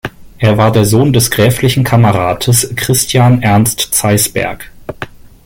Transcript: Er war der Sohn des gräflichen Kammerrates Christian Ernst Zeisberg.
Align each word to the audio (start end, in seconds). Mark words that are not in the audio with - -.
Er 0.39 0.57
war 0.57 0.71
der 0.71 0.83
Sohn 0.83 1.13
des 1.13 1.29
gräflichen 1.29 1.83
Kammerrates 1.83 2.73
Christian 2.75 3.43
Ernst 3.43 3.89
Zeisberg. 3.93 4.71